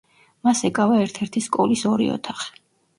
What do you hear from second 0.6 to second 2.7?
ეკავა ერთ-ერთი სკოლის ორი ოთახი.